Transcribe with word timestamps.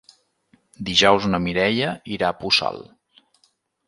Dijous 0.87 1.27
na 1.33 1.39
Mireia 1.47 1.91
irà 2.15 2.31
a 2.31 2.37
Puçol. 2.39 2.81